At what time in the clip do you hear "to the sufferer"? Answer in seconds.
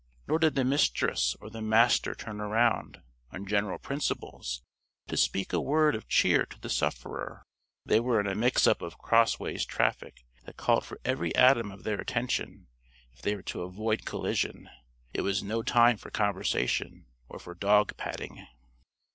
6.47-7.43